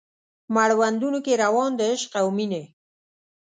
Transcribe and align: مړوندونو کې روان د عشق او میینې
مړوندونو 0.55 1.19
کې 1.25 1.33
روان 1.43 1.71
د 1.75 1.81
عشق 1.91 2.11
او 2.21 2.27
میینې 2.35 2.63